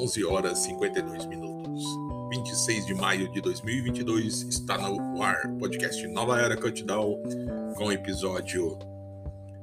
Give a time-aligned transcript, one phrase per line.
[0.00, 1.84] 11 horas 52 minutos.
[2.30, 7.22] 26 de maio de 2022 está no ar podcast Nova Era Countdown
[7.76, 8.78] com o episódio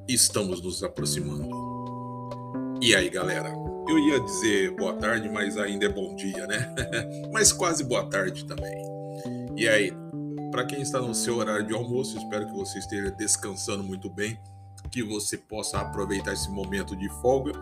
[0.07, 1.49] Estamos nos aproximando.
[2.79, 3.49] E aí, galera?
[3.89, 6.71] Eu ia dizer boa tarde, mas ainda é bom dia, né?
[7.33, 8.79] mas quase boa tarde também.
[9.55, 9.91] E aí,
[10.51, 14.39] para quem está no seu horário de almoço, espero que você esteja descansando muito bem,
[14.91, 17.53] que você possa aproveitar esse momento de folga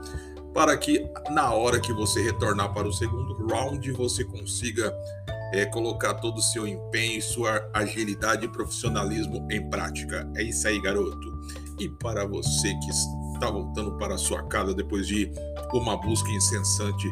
[0.55, 4.90] para que na hora que você retornar para o segundo round você consiga
[5.54, 10.26] é, colocar todo o seu empenho, sua agilidade e profissionalismo em prática.
[10.38, 11.40] É isso aí, garoto.
[11.78, 12.90] E para você que
[13.34, 15.30] está voltando para a sua casa depois de
[15.73, 17.06] uma busca incessante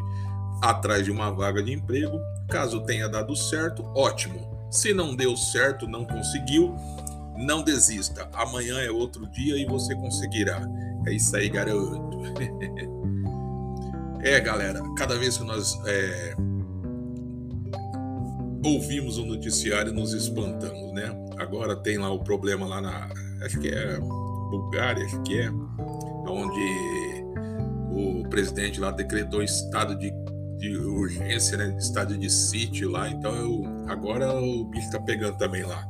[0.62, 4.68] atrás de uma vaga de emprego, caso tenha dado certo, ótimo.
[4.70, 6.74] Se não deu certo, não conseguiu,
[7.36, 8.26] não desista.
[8.32, 10.66] Amanhã é outro dia e você conseguirá.
[11.06, 12.10] É isso aí, garoto.
[14.24, 16.34] É, galera, cada vez que nós é,
[18.64, 21.14] ouvimos o noticiário, nos espantamos, né?
[21.36, 23.10] Agora tem lá o problema lá na.
[23.44, 25.50] Acho que é Bulgária, acho que é.
[26.26, 27.22] Onde
[27.92, 30.10] o presidente lá decretou estado de,
[30.56, 31.76] de urgência, né?
[31.78, 33.10] Estado de sítio lá.
[33.10, 35.86] Então eu, agora o bicho tá pegando também lá.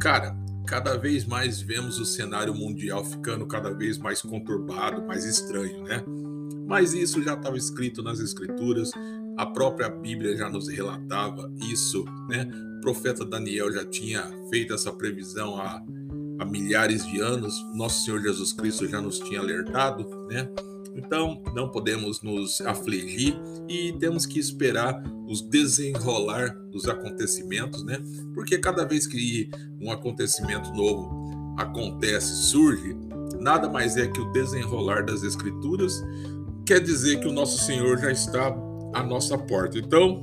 [0.00, 0.34] Cara,
[0.66, 6.02] cada vez mais vemos o cenário mundial ficando cada vez mais conturbado, mais estranho, né?
[6.68, 8.90] Mas isso já estava escrito nas Escrituras,
[9.38, 12.46] a própria Bíblia já nos relatava isso, né?
[12.76, 15.82] O profeta Daniel já tinha feito essa previsão há,
[16.38, 20.46] há milhares de anos, nosso Senhor Jesus Cristo já nos tinha alertado, né?
[20.94, 23.34] Então, não podemos nos afligir
[23.66, 27.98] e temos que esperar os desenrolar dos acontecimentos, né?
[28.34, 29.48] Porque cada vez que
[29.80, 32.94] um acontecimento novo acontece, surge,
[33.40, 36.02] nada mais é que o desenrolar das escrituras
[36.68, 38.54] quer dizer que o nosso Senhor já está
[38.92, 39.78] à nossa porta.
[39.78, 40.20] Então,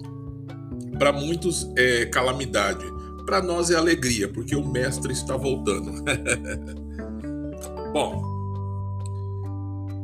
[0.99, 2.85] para muitos é calamidade,
[3.25, 6.05] para nós é alegria, porque o Mestre está voltando.
[7.91, 8.21] Bom,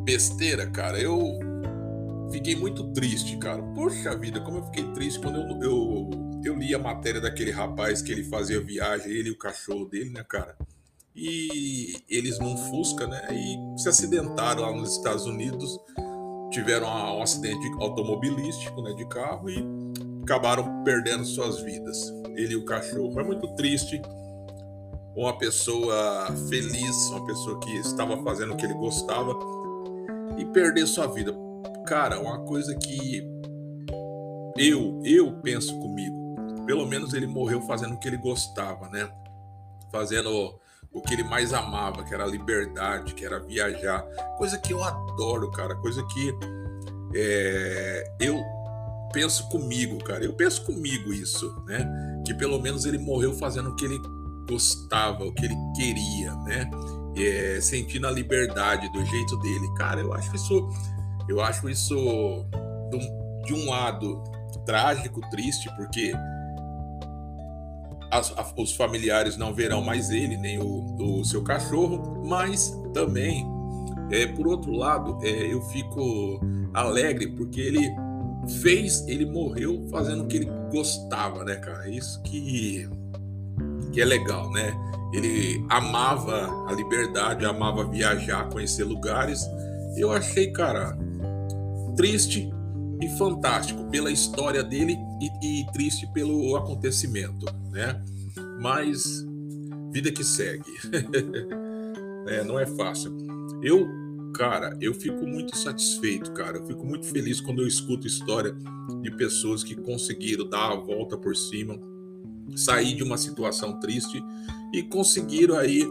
[0.04, 1.22] besteira, cara, eu
[2.32, 3.62] fiquei muito triste, cara.
[3.62, 6.10] Poxa vida, como eu fiquei triste quando eu, eu,
[6.44, 10.10] eu li a matéria daquele rapaz que ele fazia viagem, ele e o cachorro dele,
[10.10, 10.58] né, cara?
[11.16, 13.28] E eles num Fusca, né?
[13.32, 15.78] E se acidentaram lá nos Estados Unidos
[16.52, 19.66] tiveram um acidente automobilístico né, de carro e
[20.22, 22.14] acabaram perdendo suas vidas.
[22.36, 23.20] Ele e o cachorro.
[23.20, 24.02] É muito triste.
[25.16, 29.34] Uma pessoa feliz, uma pessoa que estava fazendo o que ele gostava
[30.38, 31.34] e perder sua vida.
[31.86, 33.22] Cara, uma coisa que
[34.58, 36.36] eu, eu penso comigo.
[36.66, 39.10] Pelo menos ele morreu fazendo o que ele gostava, né?
[39.92, 40.58] Fazendo
[40.94, 44.02] o que ele mais amava, que era a liberdade, que era viajar.
[44.38, 45.76] Coisa que eu adoro, cara.
[45.76, 46.34] Coisa que
[47.16, 48.42] é, eu
[49.14, 50.24] penso comigo, cara.
[50.24, 51.88] Eu penso comigo isso, né?
[52.26, 54.00] Que pelo menos ele morreu fazendo o que ele
[54.50, 56.70] gostava, o que ele queria, né?
[57.16, 59.74] É, sentindo a liberdade do jeito dele.
[59.78, 60.70] Cara, eu acho isso,
[61.30, 61.96] eu acho isso
[62.90, 64.22] de um, de um lado
[64.66, 66.14] trágico, triste, porque
[68.12, 73.48] as, a, os familiares não verão mais ele, nem o, o seu cachorro, mas também,
[74.12, 76.42] é, por outro lado, é, eu fico
[76.74, 77.90] alegre porque ele
[78.62, 81.90] fez, ele morreu fazendo o que ele gostava, né, cara?
[81.90, 82.90] Isso que,
[83.94, 84.74] que é legal, né?
[85.14, 89.46] Ele amava a liberdade, amava viajar, conhecer lugares.
[89.96, 90.98] Eu achei, cara,
[91.96, 92.52] triste
[93.02, 98.02] e fantástico pela história dele e, e triste pelo acontecimento, né?
[98.62, 99.26] Mas
[99.92, 100.64] vida que segue.
[102.28, 103.12] é, não é fácil.
[103.62, 103.88] Eu,
[104.34, 106.58] cara, eu fico muito satisfeito, cara.
[106.58, 108.56] Eu fico muito feliz quando eu escuto história
[109.02, 111.80] de pessoas que conseguiram dar a volta por cima,
[112.56, 114.24] sair de uma situação triste
[114.74, 115.86] e conseguiram aí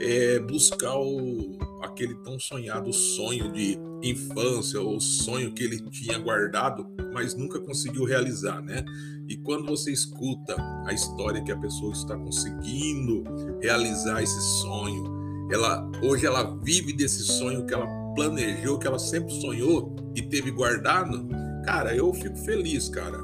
[0.00, 6.86] é, buscar o, aquele tão sonhado sonho de infância, ou sonho que ele tinha guardado,
[7.12, 8.84] mas nunca conseguiu realizar, né?
[9.28, 10.54] E quando você escuta
[10.86, 13.24] a história que a pessoa está conseguindo
[13.60, 19.32] realizar esse sonho, ela hoje ela vive desse sonho que ela planejou, que ela sempre
[19.40, 21.28] sonhou e teve guardado,
[21.64, 23.18] cara, eu fico feliz, cara.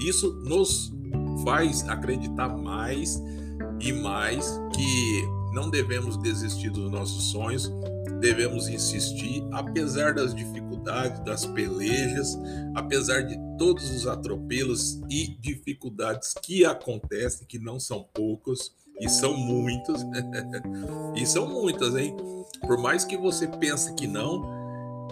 [0.00, 0.92] Isso nos
[1.44, 3.22] faz acreditar mais
[3.80, 7.70] e mais que não devemos desistir dos nossos sonhos,
[8.20, 12.38] devemos insistir, apesar das dificuldades, das pelejas,
[12.74, 19.34] apesar de todos os atropelos e dificuldades que acontecem, que não são poucos, e são
[19.34, 20.04] muitos,
[21.16, 22.14] e são muitas, hein?
[22.60, 24.42] Por mais que você pense que não,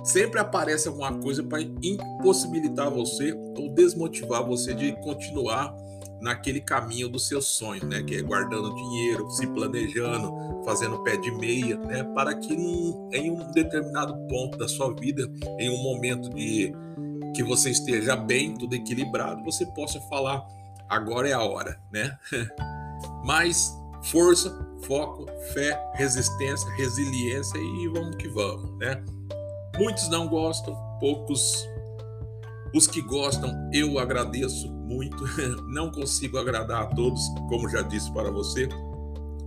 [0.05, 5.75] sempre aparece alguma coisa para impossibilitar você ou desmotivar você de continuar
[6.21, 8.03] naquele caminho do seu sonho, né?
[8.03, 12.05] Que é guardando dinheiro, se planejando, fazendo pé de meia, né?
[12.15, 16.73] Para que num, em um determinado ponto da sua vida, em um momento de
[17.35, 20.45] que você esteja bem, tudo equilibrado, você possa falar
[20.89, 22.19] agora é a hora, né?
[23.25, 29.03] Mas força, foco, fé, resistência, resiliência e vamos que vamos, né?
[29.79, 31.69] Muitos não gostam, poucos
[32.75, 35.17] os que gostam, eu agradeço muito.
[35.69, 38.69] Não consigo agradar a todos, como já disse para você.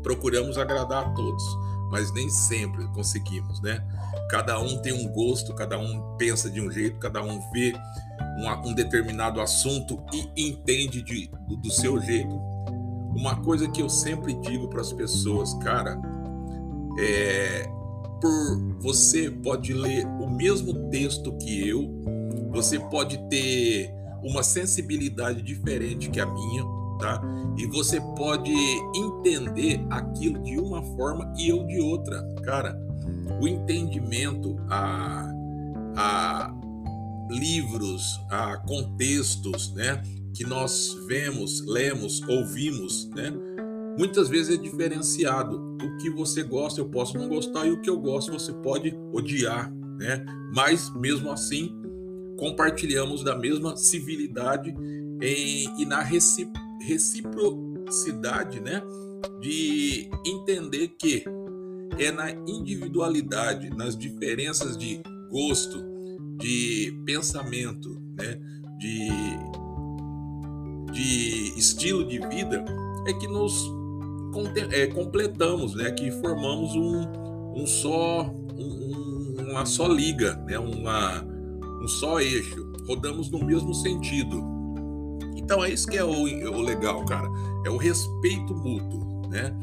[0.02, 1.44] Procuramos agradar a todos,
[1.92, 3.84] mas nem sempre conseguimos, né?
[4.30, 7.74] Cada um tem um gosto, cada um pensa de um jeito, cada um vê
[8.40, 12.36] um, um determinado assunto e entende de, do, do seu jeito.
[13.16, 16.00] Uma coisa que eu sempre digo para as pessoas, cara,
[16.98, 17.70] é
[18.22, 21.90] por você pode ler o mesmo texto que eu,
[22.52, 23.92] você pode ter
[24.24, 26.64] uma sensibilidade diferente que a minha,
[27.00, 27.22] tá?
[27.58, 28.52] E você pode
[28.96, 32.22] entender aquilo de uma forma e eu de outra.
[32.44, 32.80] Cara,
[33.42, 35.32] o entendimento a,
[35.96, 36.54] a
[37.30, 40.02] livros, a contextos, né?
[40.34, 43.34] Que nós vemos, lemos, ouvimos, né?
[43.98, 45.71] Muitas vezes é diferenciado.
[45.84, 48.96] O que você gosta eu posso não gostar e o que eu gosto você pode
[49.12, 50.24] odiar, né?
[50.54, 51.76] Mas mesmo assim
[52.38, 54.74] compartilhamos da mesma civilidade
[55.22, 58.82] em, e na reciprocidade, né?
[59.40, 61.24] De entender que
[62.00, 65.00] é na individualidade, nas diferenças de
[65.30, 65.78] gosto,
[66.38, 68.40] de pensamento, né?
[68.80, 69.10] De,
[70.92, 72.66] de estilo de vida,
[73.08, 73.70] é que nos
[74.72, 75.92] é, completamos, né?
[75.92, 80.58] Que formamos um, um só, um, uma só liga, né?
[80.60, 81.24] Uma,
[81.82, 84.44] um só eixo, rodamos no mesmo sentido.
[85.36, 87.28] Então é isso que é o, o legal, cara,
[87.66, 89.54] é o respeito mútuo, né?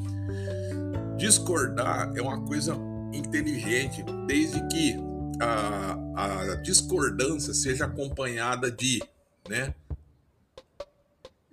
[1.17, 2.77] Discordar é uma coisa
[3.13, 4.97] inteligente, desde que
[5.41, 9.03] a, a discordância seja acompanhada de,
[9.49, 9.75] né,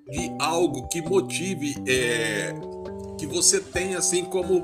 [0.09, 2.53] de algo que motive, é,
[3.17, 4.63] que você tenha assim como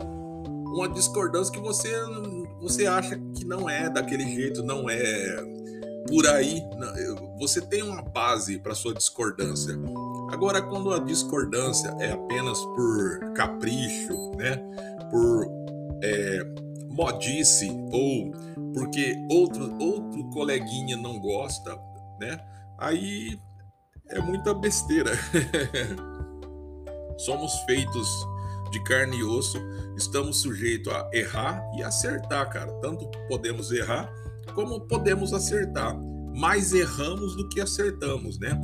[0.74, 1.90] uma discordância que você
[2.60, 5.62] você acha que não é daquele jeito, não é
[6.08, 6.62] por aí,
[7.38, 9.74] você tem uma base para sua discordância.
[10.32, 14.58] Agora, quando a discordância é apenas por capricho, né,
[15.10, 15.48] por
[16.04, 16.44] é,
[16.90, 18.32] modice ou
[18.74, 21.78] porque outro outro coleguinha não gosta,
[22.20, 22.40] né,
[22.78, 23.40] aí
[24.10, 25.12] é muita besteira.
[27.18, 28.10] Somos feitos
[28.72, 29.58] de carne e osso,
[29.98, 32.72] estamos sujeitos a errar e acertar, cara.
[32.82, 34.12] Tanto podemos errar
[34.56, 35.96] como podemos acertar.
[36.34, 38.60] Mais erramos do que acertamos, né?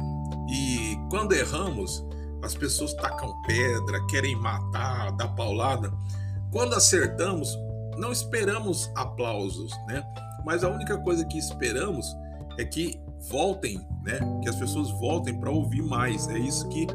[0.50, 2.04] E quando erramos,
[2.42, 5.92] as pessoas tacam pedra, querem matar, dar paulada.
[6.51, 7.57] Quando acertamos,
[7.98, 10.04] não esperamos aplausos, né?
[10.45, 12.06] Mas a única coisa que esperamos
[12.57, 13.00] é que
[13.30, 14.19] voltem, né?
[14.42, 16.27] Que as pessoas voltem para ouvir mais.
[16.30, 16.88] É isso que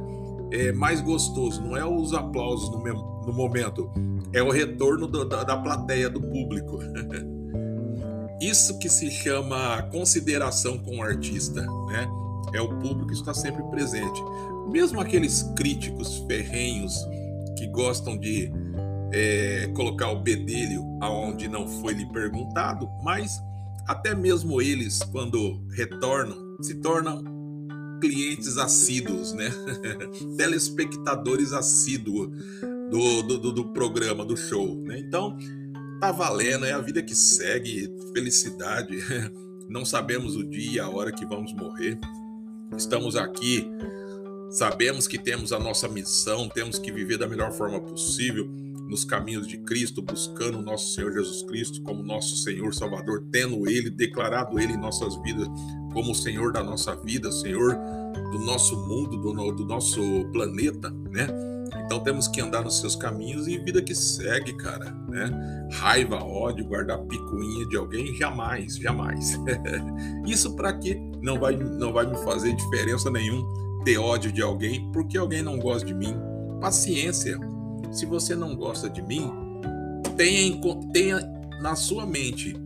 [0.52, 1.62] é mais gostoso.
[1.62, 2.78] Não é os aplausos no,
[3.26, 3.90] no momento,
[4.32, 6.78] é o retorno do, da, da plateia, do público.
[8.40, 12.08] Isso que se chama consideração com o artista, né?
[12.52, 14.20] É o público que está sempre presente.
[14.70, 16.94] Mesmo aqueles críticos ferrenhos
[17.56, 18.52] que gostam de
[19.12, 23.40] é, colocar o bedelho aonde não foi lhe perguntado, mas
[23.86, 27.22] até mesmo eles, quando retornam, se tornam
[28.02, 29.48] clientes assíduos, né?
[30.36, 32.30] Telespectadores assíduos
[32.90, 34.98] do, do, do, programa, do show, né?
[34.98, 35.38] Então,
[36.00, 38.98] tá valendo, é a vida que segue, felicidade.
[39.70, 41.96] Não sabemos o dia e a hora que vamos morrer.
[42.76, 43.70] Estamos aqui,
[44.50, 48.50] sabemos que temos a nossa missão, temos que viver da melhor forma possível
[48.92, 53.66] nos caminhos de Cristo, buscando o nosso Senhor Jesus Cristo como nosso Senhor Salvador, tendo
[53.66, 55.48] Ele, declarado Ele em nossas vidas
[55.92, 57.74] como o Senhor da nossa vida, Senhor
[58.30, 60.00] do nosso mundo, do, do nosso
[60.32, 61.26] planeta, né?
[61.84, 65.68] Então temos que andar nos seus caminhos e vida que segue, cara, né?
[65.72, 69.38] Raiva, ódio, guardar picuinha de alguém, jamais, jamais.
[70.26, 73.42] Isso para que não vai, não vai me fazer diferença nenhum
[73.84, 76.14] ter ódio de alguém porque alguém não gosta de mim.
[76.60, 77.38] Paciência.
[77.92, 79.30] Se você não gosta de mim,
[80.16, 80.58] tenha,
[80.92, 81.20] tenha
[81.60, 82.56] na sua mente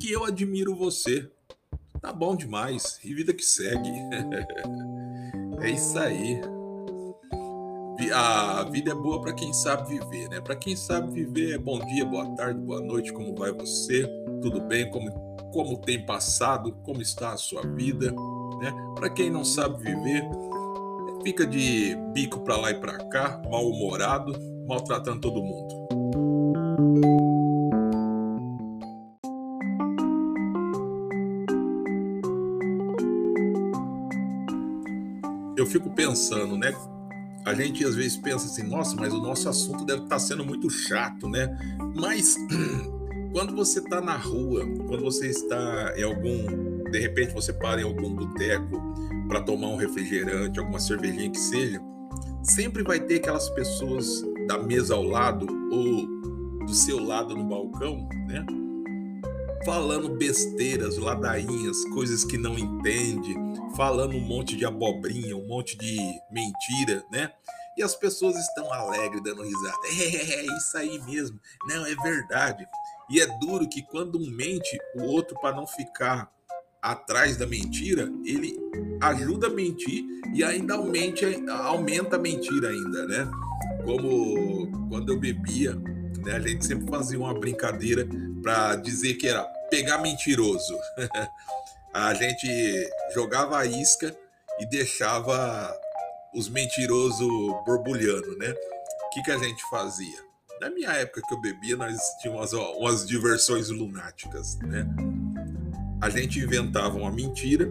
[0.00, 1.28] que eu admiro você.
[2.00, 3.00] Tá bom demais.
[3.02, 3.90] E vida que segue.
[5.60, 6.40] é isso aí.
[8.14, 10.40] a vida é boa para quem sabe viver, né?
[10.40, 14.08] Para quem sabe viver, bom dia, boa tarde, boa noite, como vai você?
[14.40, 14.88] Tudo bem?
[14.92, 15.10] Como,
[15.52, 16.72] como tem passado?
[16.84, 18.12] Como está a sua vida?
[18.60, 18.72] Né?
[18.94, 20.22] Para quem não sabe viver,
[21.24, 25.86] fica de bico para lá e para cá, mal-humorado, maltratando todo mundo.
[35.56, 36.72] Eu fico pensando, né?
[37.46, 40.68] a gente às vezes pensa assim, nossa, mas o nosso assunto deve estar sendo muito
[40.68, 41.56] chato, né?
[41.94, 42.34] Mas
[43.32, 47.84] quando você está na rua, quando você está em algum, de repente você para em
[47.84, 48.82] algum boteco
[49.28, 51.80] para tomar um refrigerante, alguma cervejinha que seja,
[52.42, 56.06] sempre vai ter aquelas pessoas da mesa ao lado ou
[56.64, 58.44] do seu lado no balcão, né?
[59.64, 63.34] Falando besteiras, ladainhas, coisas que não entende,
[63.76, 65.96] falando um monte de abobrinha, um monte de
[66.30, 67.32] mentira, né?
[67.76, 69.76] E as pessoas estão alegres, dando risada.
[69.86, 71.38] É, é isso aí mesmo.
[71.68, 72.66] Não, é verdade.
[73.10, 76.30] E é duro que quando um mente, o outro, para não ficar
[76.80, 78.56] atrás da mentira, ele
[79.00, 83.30] ajuda a mentir e ainda aumente, aumenta a mentira ainda, né?
[83.86, 85.76] Como quando eu bebia,
[86.24, 86.32] né?
[86.32, 88.04] A gente sempre fazia uma brincadeira
[88.42, 90.76] para dizer que era pegar mentiroso.
[91.94, 92.48] a gente
[93.14, 94.14] jogava a isca
[94.58, 95.72] e deixava
[96.34, 97.28] os mentirosos
[97.64, 98.50] borbulhando, né?
[98.50, 100.26] O que, que a gente fazia?
[100.60, 104.84] Na minha época que eu bebia, nós tínhamos umas, umas diversões lunáticas, né?
[106.02, 107.70] A gente inventava uma mentira,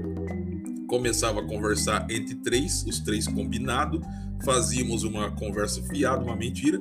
[0.87, 4.01] começava a conversar entre três, os três combinados,
[4.43, 6.79] fazíamos uma conversa fiada, uma mentira,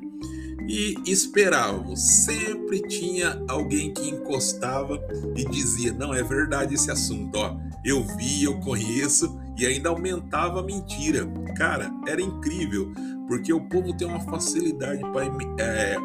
[0.68, 2.00] e esperávamos.
[2.00, 5.00] Sempre tinha alguém que encostava
[5.36, 7.56] e dizia: Não, é verdade esse assunto, ó.
[7.84, 11.26] Eu vi, eu conheço, e ainda aumentava a mentira.
[11.56, 12.92] Cara, era incrível,
[13.28, 15.24] porque o povo tem uma facilidade para
[15.58, 15.96] é,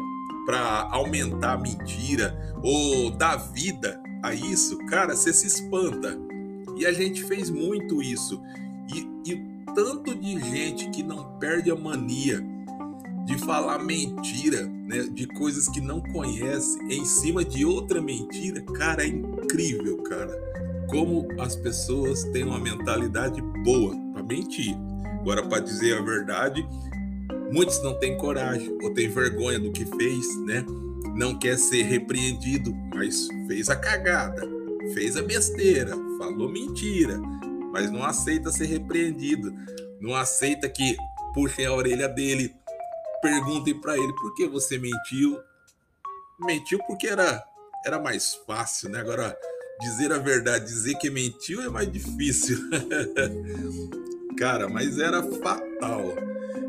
[0.90, 4.78] aumentar a mentira ou dar vida a isso.
[4.86, 6.29] Cara, você se espanta.
[6.80, 8.40] E a gente fez muito isso.
[8.94, 9.36] E, e
[9.74, 12.42] tanto de gente que não perde a mania
[13.26, 19.04] de falar mentira, né, de coisas que não conhece em cima de outra mentira, cara,
[19.04, 20.32] é incrível, cara.
[20.88, 24.74] Como as pessoas têm uma mentalidade boa para mentir.
[25.20, 26.66] Agora, para dizer a verdade,
[27.52, 30.64] muitos não têm coragem ou têm vergonha do que fez, né?
[31.14, 34.48] Não quer ser repreendido, mas fez a cagada,
[34.94, 37.18] fez a besteira, falou mentira,
[37.72, 39.54] mas não aceita ser repreendido,
[39.98, 40.94] não aceita que
[41.32, 42.54] puxem a orelha dele,
[43.22, 45.38] perguntem para ele por que você mentiu.
[46.40, 47.42] Mentiu porque era,
[47.86, 49.00] era mais fácil, né?
[49.00, 49.34] Agora,
[49.80, 52.58] dizer a verdade, dizer que mentiu é mais difícil.
[54.36, 56.14] Cara, mas era fatal.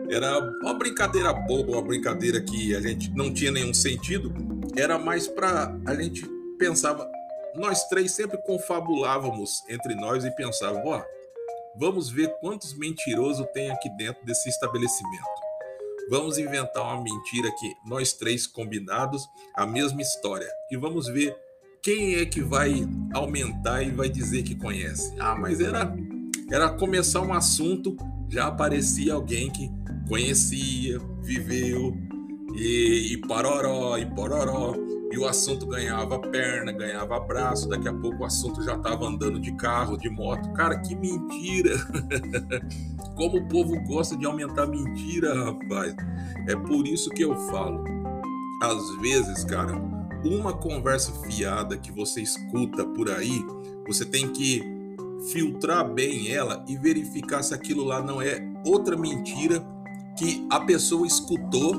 [0.10, 4.34] Era uma brincadeira boba, uma brincadeira que a gente não tinha nenhum sentido.
[4.77, 6.25] Era mais para a gente
[6.58, 7.10] pensava,
[7.55, 11.03] nós três sempre confabulávamos entre nós e pensávamos, ó,
[11.75, 15.41] vamos ver quantos mentirosos tem aqui dentro desse estabelecimento.
[16.10, 20.48] Vamos inventar uma mentira aqui, nós três combinados, a mesma história.
[20.70, 21.36] E vamos ver
[21.81, 25.13] quem é que vai aumentar e vai dizer que conhece.
[25.20, 25.96] Ah, mas era,
[26.51, 27.96] era começar um assunto,
[28.29, 29.70] já aparecia alguém que
[30.08, 31.96] conhecia, viveu,
[32.55, 34.75] e, e pororó, e pororó
[35.12, 39.39] e o assunto ganhava perna, ganhava braço, daqui a pouco o assunto já estava andando
[39.39, 40.51] de carro, de moto.
[40.53, 41.75] Cara, que mentira!
[43.15, 45.94] Como o povo gosta de aumentar mentira, rapaz.
[46.48, 47.84] É por isso que eu falo.
[48.63, 49.74] Às vezes, cara,
[50.24, 53.44] uma conversa fiada que você escuta por aí,
[53.86, 54.63] você tem que
[55.32, 59.62] filtrar bem ela e verificar se aquilo lá não é outra mentira
[60.18, 61.74] que a pessoa escutou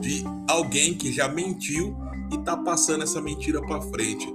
[0.00, 1.96] de alguém que já mentiu
[2.32, 4.34] e tá passando essa mentira para frente.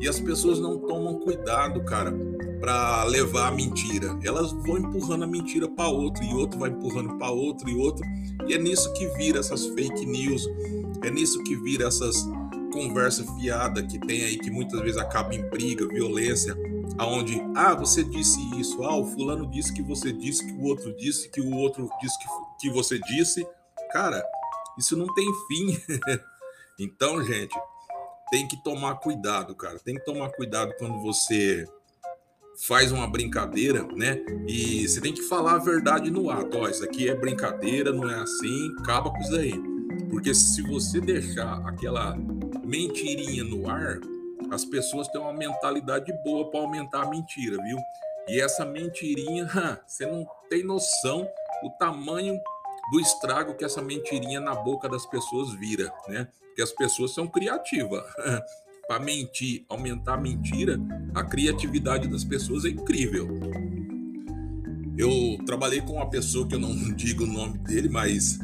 [0.00, 2.12] E as pessoas não tomam cuidado, cara,
[2.60, 4.18] para levar a mentira.
[4.22, 8.04] Elas vão empurrando a mentira para outro e outro vai empurrando para outro e outro.
[8.48, 10.48] E é nisso que vira essas fake news.
[11.02, 12.26] É nisso que vira essas
[12.70, 16.56] conversa fiada que tem aí que muitas vezes acaba em briga, violência,
[16.96, 20.96] aonde ah, você disse isso, ah, o fulano disse que você disse que o outro
[20.96, 22.26] disse que o outro disse que,
[22.60, 23.46] que você disse.
[23.92, 24.22] Cara,
[24.78, 25.80] isso não tem fim.
[26.80, 27.54] Então, gente,
[28.30, 29.78] tem que tomar cuidado, cara.
[29.78, 31.68] Tem que tomar cuidado quando você
[32.66, 34.24] faz uma brincadeira, né?
[34.48, 36.56] E você tem que falar a verdade no ato.
[36.56, 39.52] Ó, isso aqui é brincadeira, não é assim, acaba com isso aí.
[40.08, 42.16] Porque se você deixar aquela
[42.64, 44.00] mentirinha no ar,
[44.50, 47.78] as pessoas têm uma mentalidade boa para aumentar a mentira, viu?
[48.26, 49.46] E essa mentirinha,
[49.86, 51.28] você não tem noção
[51.62, 52.40] o tamanho
[52.90, 56.28] do estrago que essa mentirinha na boca das pessoas vira, né?
[56.48, 58.02] Porque as pessoas são criativas.
[58.88, 60.76] Para mentir, aumentar a mentira,
[61.14, 63.28] a criatividade das pessoas é incrível.
[64.98, 68.40] Eu trabalhei com uma pessoa que eu não digo o nome dele, mas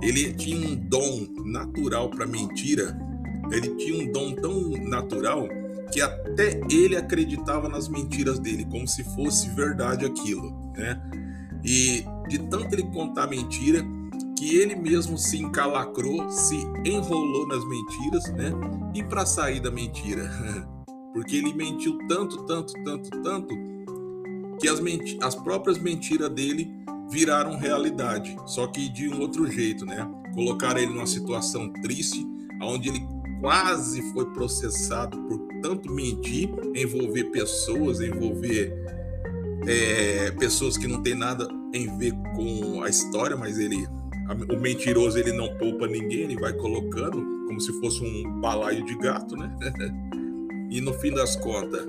[0.00, 2.98] ele tinha um dom natural para mentira.
[3.52, 5.46] Ele tinha um dom tão natural
[5.92, 10.98] que até ele acreditava nas mentiras dele, como se fosse verdade aquilo, né?
[11.64, 13.84] E de tanto ele contar mentira,
[14.36, 18.52] que ele mesmo se encalacrou, se enrolou nas mentiras, né?
[18.94, 20.30] E para sair da mentira,
[21.12, 23.54] porque ele mentiu tanto, tanto, tanto, tanto,
[24.58, 24.80] que as,
[25.22, 26.70] as próprias mentiras dele
[27.10, 30.08] viraram realidade, só que de um outro jeito, né?
[30.34, 32.26] Colocaram ele numa situação triste,
[32.62, 33.06] onde ele
[33.40, 38.72] quase foi processado por tanto mentir, envolver pessoas, envolver
[39.66, 43.86] é, pessoas que não tem nada em ver com a história, mas ele,
[44.50, 48.96] o mentiroso, ele não poupa ninguém, ele vai colocando como se fosse um balaio de
[48.98, 49.50] gato, né?
[50.70, 51.84] e no fim das contas,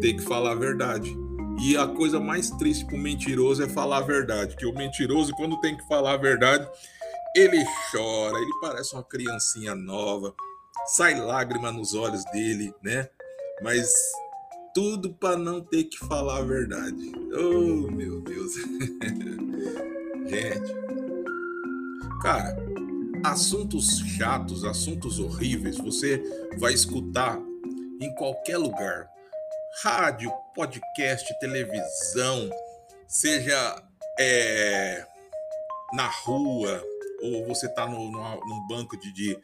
[0.00, 1.14] tem que falar a verdade.
[1.62, 4.56] E a coisa mais triste para o mentiroso é falar a verdade.
[4.56, 6.68] Que o mentiroso, quando tem que falar a verdade,
[7.36, 10.34] ele chora, ele parece uma criancinha nova,
[10.86, 13.08] sai lágrima nos olhos dele, né?
[13.62, 13.92] Mas
[14.74, 17.12] tudo para não ter que falar a verdade.
[17.32, 18.52] Oh, meu Deus.
[20.26, 20.74] Gente,
[22.20, 22.56] cara,
[23.24, 26.20] assuntos chatos, assuntos horríveis, você
[26.58, 27.38] vai escutar
[28.00, 29.08] em qualquer lugar.
[29.82, 32.50] Rádio, podcast, televisão,
[33.06, 33.82] seja
[34.18, 35.06] é,
[35.94, 36.82] na rua,
[37.22, 39.38] ou você está no, no, num banco de, de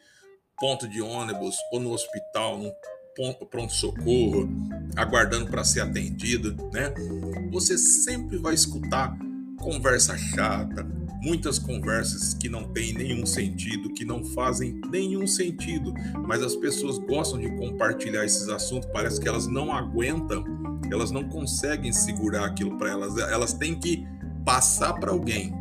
[0.59, 2.71] ponto de ônibus, ou no hospital, num
[3.49, 4.49] pronto-socorro,
[4.95, 6.93] aguardando para ser atendido, né?
[7.51, 9.17] Você sempre vai escutar
[9.57, 10.87] conversa chata,
[11.21, 15.93] muitas conversas que não têm nenhum sentido, que não fazem nenhum sentido,
[16.25, 20.43] mas as pessoas gostam de compartilhar esses assuntos, parece que elas não aguentam,
[20.91, 24.05] elas não conseguem segurar aquilo para elas, elas têm que
[24.43, 25.53] passar para alguém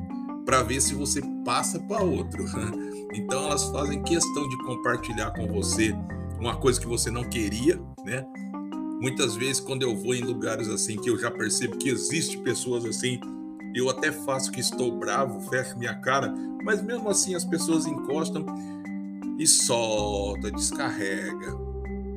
[0.47, 2.45] para ver se você passa para outro.
[3.13, 5.93] Então elas fazem questão de compartilhar com você
[6.41, 8.27] uma coisa que você não queria, né?
[9.01, 12.85] Muitas vezes, quando eu vou em lugares assim, que eu já percebo que existe pessoas
[12.85, 13.21] assim,
[13.75, 18.45] eu até faço que estou bravo, fecho minha cara, mas mesmo assim as pessoas encostam
[19.39, 21.57] e solta, descarrega.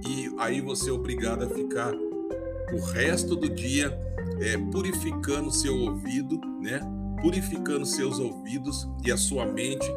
[0.07, 3.97] E aí você é obrigado a ficar o resto do dia
[4.39, 6.79] é, purificando seu ouvido, né?
[7.21, 9.87] Purificando seus ouvidos e a sua mente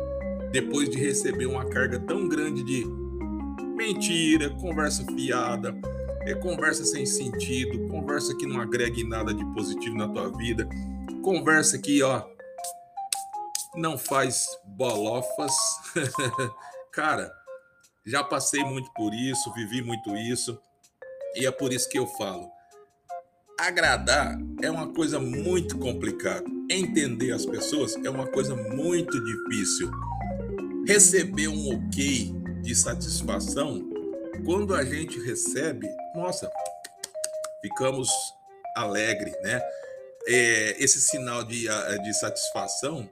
[0.53, 3.06] depois de receber uma carga tão grande de
[3.77, 5.77] mentira, conversa fiada,
[6.23, 10.69] é, conversa sem sentido, conversa que não agrega nada de positivo na tua vida,
[11.23, 12.25] conversa que, ó,
[13.77, 15.53] não faz bolofas.
[16.91, 17.31] Cara,
[18.05, 20.59] já passei muito por isso, vivi muito isso,
[21.35, 22.51] e é por isso que eu falo.
[23.59, 26.45] Agradar é uma coisa muito complicada.
[26.71, 29.91] Entender as pessoas é uma coisa muito difícil.
[30.87, 33.81] Receber um ok de satisfação,
[34.45, 36.51] quando a gente recebe, nossa,
[37.63, 38.11] ficamos
[38.77, 39.63] alegre, né?
[40.27, 41.69] É, esse sinal de,
[42.03, 43.09] de satisfação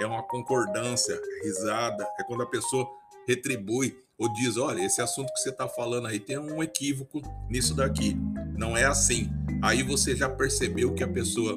[0.00, 2.84] é uma concordância, risada, é quando a pessoa
[3.28, 7.74] retribui ou diz, olha, esse assunto que você está falando aí tem um equívoco nisso
[7.74, 8.16] daqui.
[8.58, 9.30] Não é assim.
[9.62, 11.56] Aí você já percebeu que a pessoa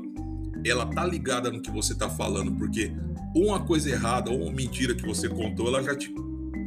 [0.64, 2.92] ela tá ligada no que você está falando, porque
[3.34, 6.14] uma coisa errada ou uma mentira que você contou, ela já te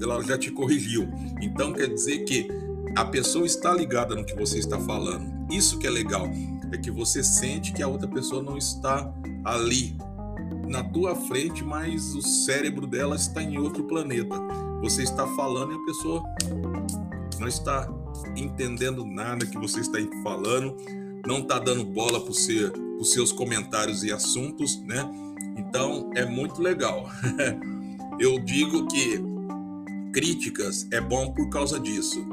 [0.05, 1.09] ela já te corrigiu.
[1.41, 2.49] Então quer dizer que
[2.97, 5.33] a pessoa está ligada no que você está falando.
[5.51, 6.29] Isso que é legal,
[6.71, 9.13] é que você sente que a outra pessoa não está
[9.45, 9.97] ali
[10.69, 14.37] na tua frente, mas o cérebro dela está em outro planeta.
[14.81, 16.23] Você está falando e a pessoa
[17.39, 17.89] não está
[18.37, 20.77] entendendo nada que você está falando,
[21.27, 25.09] não está dando bola para os seus comentários e assuntos, né?
[25.57, 27.09] Então é muito legal.
[28.19, 29.32] Eu digo que
[30.13, 32.25] críticas é bom por causa disso.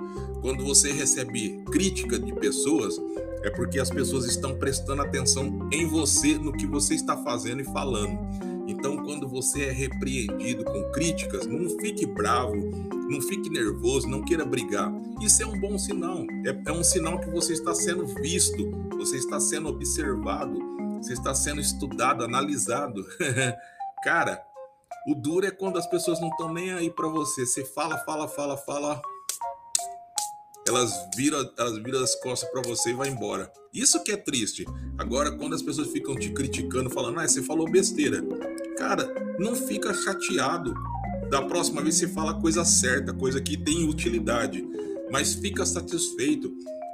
[0.42, 3.00] Quando você recebe crítica de pessoas,
[3.44, 7.66] é porque as pessoas estão prestando atenção em você, no que você está fazendo e
[7.66, 8.20] falando.
[8.68, 12.56] Então, quando você é repreendido com críticas, não fique bravo,
[13.10, 14.92] não fique nervoso, não queira brigar.
[15.22, 16.26] Isso é um bom sinal.
[16.46, 20.60] É, é um sinal que você está sendo visto, você está sendo observado,
[21.02, 23.06] você está sendo estudado, analisado.
[24.04, 24.42] Cara,
[25.08, 27.46] o duro é quando as pessoas não estão nem aí para você.
[27.46, 29.02] Você fala, fala, fala, fala.
[30.68, 33.52] Elas viram, elas viram as costas para você e vai embora.
[33.74, 34.66] Isso que é triste.
[34.98, 38.22] Agora, quando as pessoas ficam te criticando, falando, ah, você falou besteira.
[38.78, 40.74] Cara, não fica chateado.
[41.30, 44.68] Da próxima vez você fala coisa certa, coisa que tem utilidade,
[45.12, 46.52] mas fica satisfeito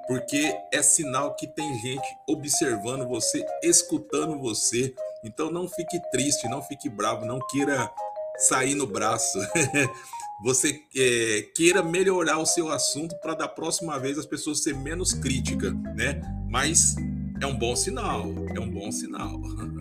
[0.08, 4.94] porque é sinal que tem gente observando você, escutando você.
[5.26, 7.92] Então não fique triste, não fique bravo, não queira
[8.38, 9.40] sair no braço.
[10.44, 15.14] você é, queira melhorar o seu assunto para da próxima vez as pessoas ser menos
[15.14, 16.22] críticas, né?
[16.48, 16.96] Mas
[17.42, 19.42] é um bom sinal, é um bom sinal.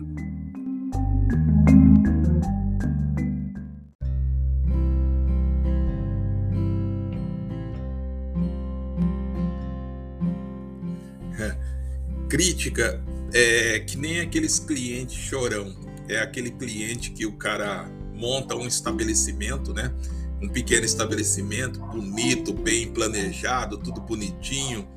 [12.27, 13.01] Crítica
[13.33, 15.75] é que nem aqueles clientes chorão.
[16.07, 19.93] É aquele cliente que o cara monta um estabelecimento, né?
[20.41, 24.87] Um pequeno estabelecimento, bonito, bem planejado, tudo bonitinho,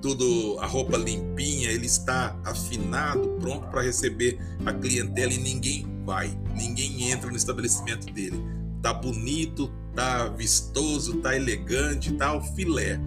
[0.00, 6.36] tudo a roupa limpinha, ele está afinado, pronto para receber a clientela e ninguém vai,
[6.54, 8.42] ninguém entra no estabelecimento dele.
[8.82, 13.00] Tá bonito, tá vistoso, tá elegante, tá o filé,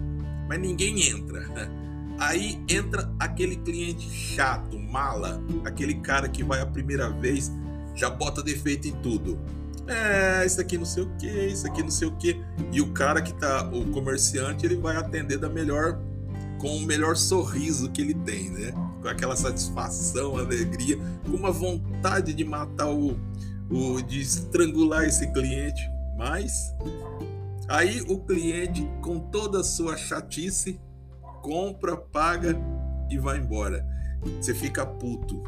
[0.48, 1.70] mas ninguém entra.
[2.20, 7.50] Aí entra aquele cliente chato, mala, aquele cara que vai a primeira vez,
[7.94, 9.38] já bota defeito em tudo.
[9.86, 12.38] É, isso aqui não sei o que, isso aqui não sei o que.
[12.70, 15.98] E o cara que tá, o comerciante, ele vai atender da melhor,
[16.60, 18.72] com o melhor sorriso que ele tem, né?
[19.00, 23.18] Com aquela satisfação, alegria, com uma vontade de matar o,
[23.70, 25.82] o de estrangular esse cliente.
[26.18, 26.74] Mas
[27.66, 30.78] aí o cliente, com toda a sua chatice,
[31.40, 32.56] compra, paga
[33.10, 33.86] e vai embora.
[34.40, 35.42] Você fica puto.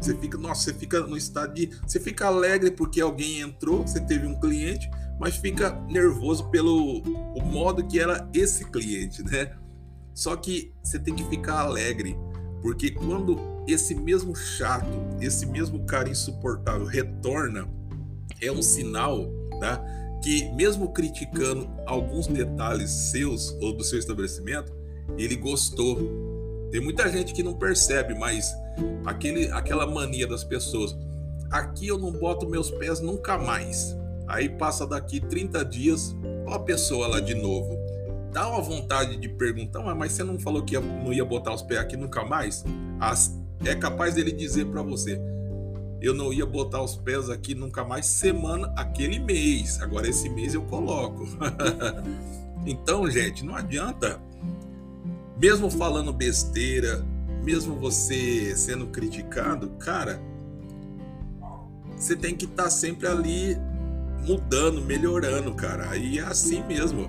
[0.00, 4.00] Você fica, nossa, você fica no estado de, você fica alegre porque alguém entrou, você
[4.00, 9.54] teve um cliente, mas fica nervoso pelo o modo que era esse cliente, né?
[10.14, 12.16] Só que você tem que ficar alegre,
[12.62, 13.38] porque quando
[13.68, 14.88] esse mesmo chato,
[15.20, 17.68] esse mesmo cara insuportável retorna,
[18.40, 19.84] é um sinal, tá?
[20.22, 24.72] Que mesmo criticando alguns detalhes seus ou do seu estabelecimento,
[25.18, 25.98] ele gostou.
[26.70, 28.52] Tem muita gente que não percebe, mas
[29.04, 30.96] aquele, aquela mania das pessoas.
[31.50, 33.96] Aqui eu não boto meus pés nunca mais.
[34.28, 36.14] Aí passa daqui 30 dias,
[36.46, 37.76] ó a pessoa lá de novo.
[38.32, 41.80] Dá uma vontade de perguntar, mas você não falou que não ia botar os pés
[41.80, 42.64] aqui nunca mais?
[43.00, 45.20] As, é capaz dele dizer para você:
[46.00, 49.82] eu não ia botar os pés aqui nunca mais semana, aquele mês.
[49.82, 51.26] Agora esse mês eu coloco.
[52.64, 54.20] então, gente, não adianta
[55.40, 57.02] mesmo falando besteira,
[57.42, 60.20] mesmo você sendo criticado, cara,
[61.96, 63.56] você tem que estar tá sempre ali
[64.26, 65.88] mudando, melhorando, cara.
[65.90, 67.08] Aí é assim mesmo.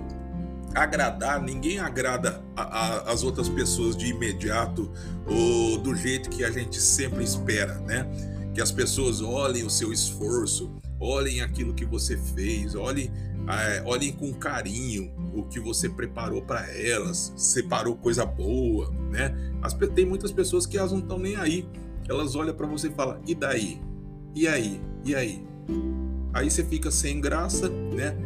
[0.74, 4.90] Agradar, ninguém agrada a, a, as outras pessoas de imediato
[5.26, 8.06] ou do jeito que a gente sempre espera, né?
[8.54, 13.10] Que as pessoas olhem o seu esforço, olhem aquilo que você fez, olhem
[13.48, 19.34] é, olhem com carinho o que você preparou para elas, separou coisa boa, né?
[19.60, 21.68] As, tem muitas pessoas que elas não estão nem aí.
[22.08, 23.80] Elas olham para você e falam: e daí?
[24.34, 24.80] E aí?
[25.04, 25.44] E aí?
[26.32, 28.16] Aí você fica sem graça, né?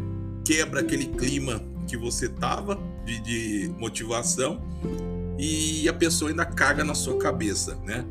[0.44, 4.60] Quebra aquele clima que você tava de, de motivação
[5.38, 8.04] e a pessoa ainda caga na sua cabeça, né?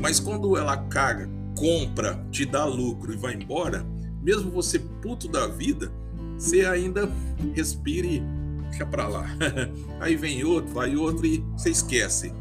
[0.00, 3.86] Mas quando ela caga, compra, te dá lucro e vai embora,
[4.22, 5.92] mesmo você puto da vida,
[6.38, 7.10] você ainda
[7.54, 8.22] respire,
[8.68, 9.26] deixa para lá.
[10.00, 12.32] Aí vem outro, vai outro e você esquece.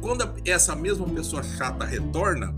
[0.00, 2.54] Quando essa mesma pessoa chata retorna,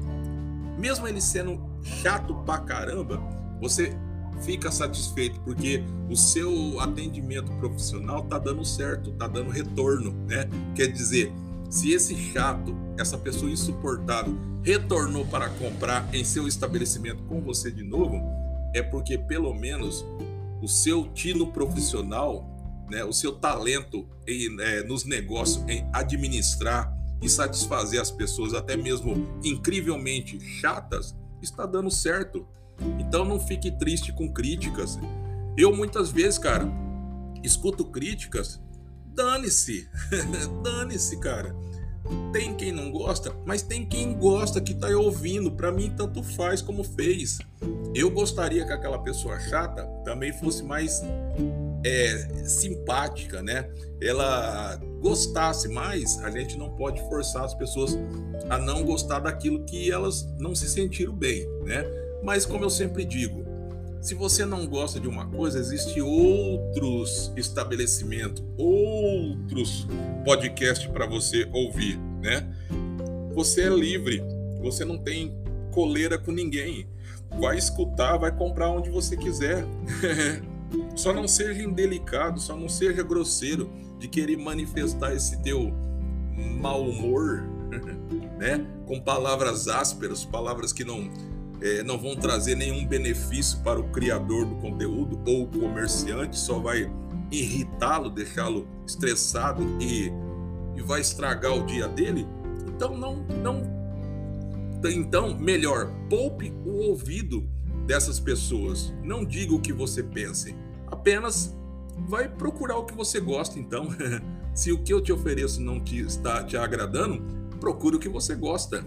[0.79, 3.21] mesmo ele sendo chato pra caramba,
[3.61, 3.95] você
[4.43, 10.49] fica satisfeito porque o seu atendimento profissional tá dando certo, tá dando retorno, né?
[10.75, 11.33] Quer dizer,
[11.71, 17.83] se esse chato, essa pessoa insuportável, retornou para comprar em seu estabelecimento com você de
[17.83, 18.21] novo,
[18.75, 20.05] é porque pelo menos
[20.65, 22.51] o seu tino profissional,
[22.91, 26.91] né, o seu talento em, é, nos negócios, em administrar
[27.23, 32.47] e satisfazer as pessoas, até mesmo incrivelmente chatas, está dando certo.
[32.99, 34.99] Então não fique triste com críticas.
[35.57, 36.67] Eu muitas vezes, cara,
[37.43, 38.61] escuto críticas,
[39.07, 39.89] dane-se,
[40.65, 41.55] dane-se, cara.
[42.33, 45.51] Tem quem não gosta, mas tem quem gosta que tá ouvindo.
[45.51, 47.39] Para mim, tanto faz como fez.
[47.95, 51.03] Eu gostaria que aquela pessoa chata também fosse mais
[51.85, 53.71] é, simpática, né?
[54.03, 56.19] Ela gostasse mais.
[56.25, 57.97] A gente não pode forçar as pessoas
[58.51, 61.85] a não gostar daquilo que elas não se sentiram bem, né?
[62.23, 63.44] Mas como eu sempre digo,
[64.05, 69.89] se você não gosta de uma coisa, existe outros estabelecimentos, outros
[70.27, 72.47] podcasts para você ouvir, né?
[73.35, 74.23] Você é livre,
[74.61, 75.35] você não tem
[75.73, 76.87] coleira com ninguém.
[77.41, 79.65] vai escutar, vai comprar onde você quiser.
[80.95, 85.73] só não seja indelicado, só não seja grosseiro de querer manifestar esse teu
[86.61, 87.43] mau humor,
[88.39, 88.67] né?
[88.87, 91.11] Com palavras ásperas, palavras que não
[91.65, 96.59] é, não vão trazer nenhum benefício para o criador do conteúdo ou o comerciante, só
[96.59, 96.93] vai
[97.33, 100.13] irritá-lo, deixá-lo estressado e,
[100.77, 102.27] e vai estragar o dia dele.
[102.69, 103.63] Então não, não,
[104.85, 107.49] então melhor poupe o ouvido
[107.87, 108.93] dessas pessoas.
[109.03, 110.55] Não diga o que você pense,
[110.87, 111.57] apenas
[112.07, 113.59] vai procurar o que você gosta.
[113.59, 113.89] Então,
[114.55, 117.23] se o que eu te ofereço não te está te agradando,
[117.59, 118.85] procure o que você gosta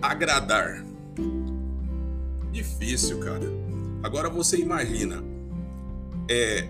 [0.00, 0.84] agradar.
[2.52, 3.44] Difícil, cara.
[4.02, 5.22] Agora você imagina,
[6.28, 6.68] é,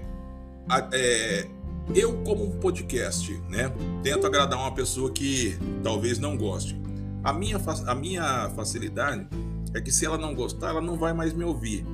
[0.93, 1.47] é,
[1.95, 6.81] eu como um podcast, né, tento agradar uma pessoa que talvez não goste.
[7.23, 9.27] A minha, a minha facilidade
[9.75, 11.85] é que se ela não gostar, ela não vai mais me ouvir.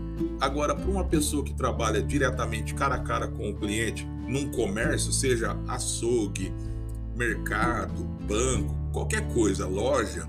[0.40, 5.12] Agora, para uma pessoa que trabalha diretamente cara a cara com o cliente, num comércio,
[5.12, 6.52] seja açougue,
[7.16, 10.28] mercado, banco, qualquer coisa, loja,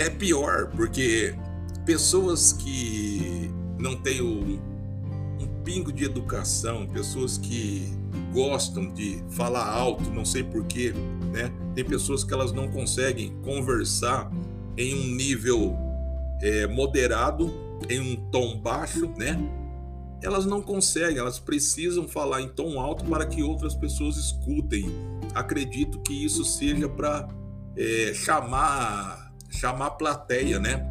[0.00, 1.34] é pior, porque
[1.84, 4.58] pessoas que não têm um,
[5.38, 7.92] um pingo de educação, pessoas que
[8.32, 10.94] gostam de falar alto, não sei porquê,
[11.32, 11.52] né?
[11.74, 14.32] Tem pessoas que elas não conseguem conversar
[14.74, 15.76] em um nível
[16.40, 17.52] é, moderado,
[17.88, 19.38] em um tom baixo, né?
[20.22, 24.86] Elas não conseguem, elas precisam falar em tom alto para que outras pessoas escutem.
[25.34, 27.28] Acredito que isso seja para
[27.76, 30.86] é, chamar chamar plateia, né?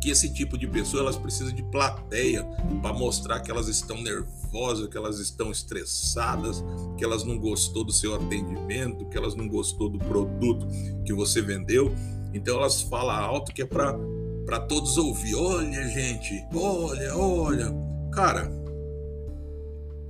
[0.00, 2.44] Que esse tipo de pessoa elas precisam de plateia
[2.80, 6.64] para mostrar que elas estão nervosas, que elas estão estressadas,
[6.96, 10.66] que elas não gostou do seu atendimento, que elas não gostou do produto
[11.04, 11.92] que você vendeu.
[12.32, 13.98] Então elas falam alto que é para
[14.46, 15.34] para todos ouvir.
[15.34, 17.66] Olha, gente, olha, olha.
[18.10, 18.50] Cara,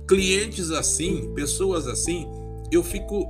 [0.07, 2.25] clientes assim, pessoas assim,
[2.71, 3.27] eu fico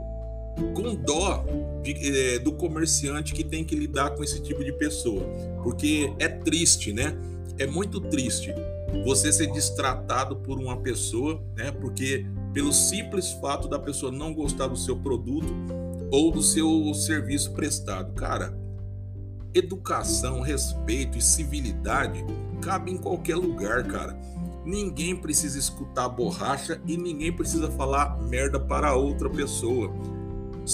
[0.73, 1.45] com dó
[1.83, 5.23] de, é, do comerciante que tem que lidar com esse tipo de pessoa,
[5.63, 7.17] porque é triste, né?
[7.57, 8.53] É muito triste
[9.05, 11.71] você ser destratado por uma pessoa, né?
[11.71, 15.53] Porque pelo simples fato da pessoa não gostar do seu produto
[16.11, 18.57] ou do seu serviço prestado, cara.
[19.53, 22.23] Educação, respeito e civilidade
[22.61, 24.17] cabe em qualquer lugar, cara.
[24.65, 29.91] Ninguém precisa escutar borracha e ninguém precisa falar merda para outra pessoa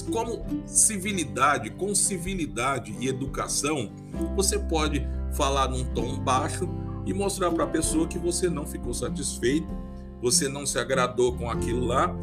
[0.02, 3.92] como civilidade, com civilidade e educação,
[4.36, 6.68] você pode falar num tom baixo
[7.06, 9.68] e mostrar para a pessoa que você não ficou satisfeito,
[10.22, 12.16] você não se agradou com aquilo lá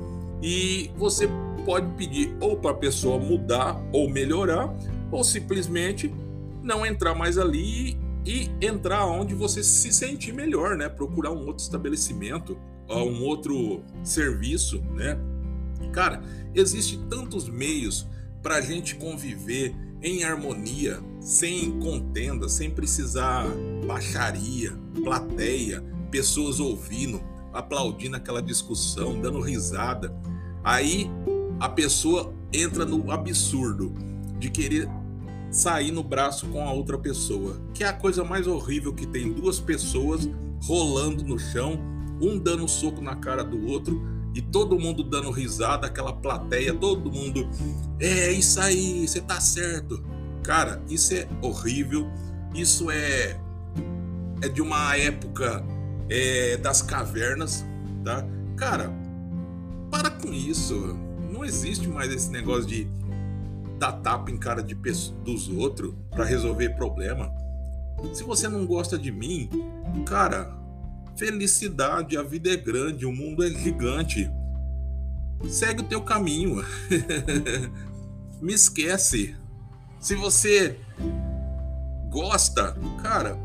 [0.42, 1.28] e você
[1.64, 4.74] pode pedir ou para a pessoa mudar ou melhorar
[5.10, 6.12] ou simplesmente
[6.62, 10.88] não entrar mais ali e entrar onde você se sentir melhor, né?
[10.88, 12.56] Procurar um outro estabelecimento,
[12.88, 15.18] um outro serviço, né?
[15.90, 16.22] Cara,
[16.54, 18.06] existe tantos meios
[18.42, 23.46] para a gente conviver em harmonia, sem contenda, sem precisar
[23.86, 30.12] baixaria, plateia, pessoas ouvindo, aplaudindo aquela discussão, dando risada.
[30.64, 31.08] Aí
[31.60, 33.94] a pessoa entra no absurdo
[34.38, 34.88] de querer
[35.50, 39.32] sair no braço com a outra pessoa, que é a coisa mais horrível que tem
[39.32, 40.28] duas pessoas
[40.62, 41.78] rolando no chão,
[42.20, 44.02] um dando soco na cara do outro
[44.34, 47.48] e todo mundo dando risada, aquela plateia, todo mundo,
[48.00, 50.02] é isso aí, você tá certo.
[50.42, 52.10] Cara, isso é horrível,
[52.54, 53.38] isso é
[54.42, 55.64] é de uma época
[56.10, 57.64] é, das cavernas,
[58.04, 58.26] tá?
[58.56, 58.92] Cara,
[59.90, 60.98] para com isso.
[61.30, 62.88] Não existe mais esse negócio de
[63.78, 64.74] dar tapa em cara de
[65.24, 67.32] dos outros para resolver problema.
[68.12, 69.48] Se você não gosta de mim,
[70.04, 70.52] cara,
[71.16, 74.30] Felicidade, a vida é grande, o mundo é gigante.
[75.48, 76.64] Segue o teu caminho.
[78.40, 79.36] Me esquece.
[80.00, 80.78] Se você
[82.10, 83.36] gosta, cara,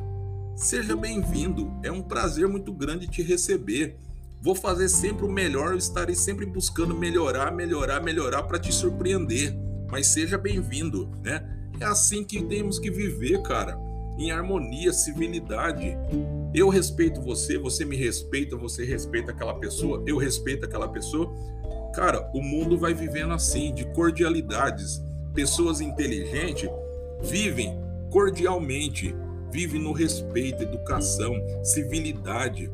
[0.55, 1.71] seja bem-vindo.
[1.83, 3.97] É um prazer muito grande te receber.
[4.41, 9.55] Vou fazer sempre o melhor, estarei sempre buscando melhorar, melhorar, melhorar para te surpreender.
[9.91, 11.43] Mas seja bem-vindo, né?
[11.79, 15.95] É assim que temos que viver, cara em harmonia, civilidade.
[16.57, 21.31] Eu respeito você, você me respeita, você respeita aquela pessoa, eu respeito aquela pessoa.
[21.93, 24.99] Cara, o mundo vai vivendo assim, de cordialidades.
[25.35, 26.67] Pessoas inteligentes
[27.21, 29.15] vivem cordialmente,
[29.51, 31.31] vivem no respeito, educação,
[31.63, 32.71] civilidade,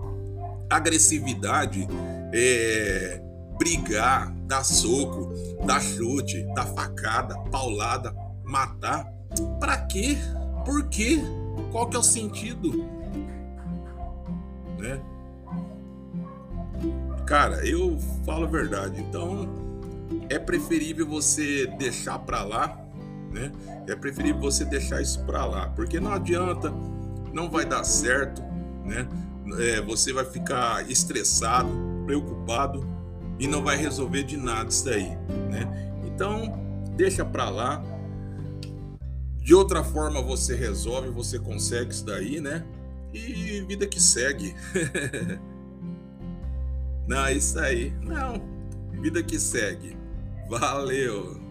[0.70, 1.86] agressividade,
[2.34, 3.22] é,
[3.58, 5.34] brigar, dar soco,
[5.66, 8.16] dar chute, dar facada, paulada,
[8.46, 9.12] matar.
[9.60, 10.18] Para quê?
[10.64, 11.20] Por quê?
[11.72, 12.86] qual que é o sentido?
[14.84, 15.00] Né?
[17.26, 19.00] Cara, eu falo a verdade.
[19.00, 19.48] Então,
[20.30, 22.78] é preferível você deixar para lá,
[23.32, 23.52] né?
[23.88, 26.72] É preferível você deixar isso para lá, porque não adianta,
[27.32, 28.42] não vai dar certo,
[28.84, 29.08] né?
[29.60, 31.70] É, você vai ficar estressado,
[32.06, 32.86] preocupado
[33.40, 35.16] e não vai resolver de nada isso daí,
[35.50, 35.94] né?
[36.06, 36.60] Então,
[36.96, 37.82] deixa para lá.
[39.40, 42.66] De outra forma você resolve, você consegue isso daí, né?
[43.14, 44.56] E vida que segue.
[47.08, 47.92] Não, isso aí.
[48.02, 48.42] Não.
[49.02, 49.96] Vida que segue.
[50.50, 51.43] Valeu.